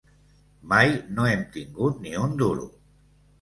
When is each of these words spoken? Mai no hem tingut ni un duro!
Mai 0.71 0.93
no 1.17 1.27
hem 1.33 1.43
tingut 1.59 2.01
ni 2.07 2.15
un 2.23 2.35
duro! 2.41 2.67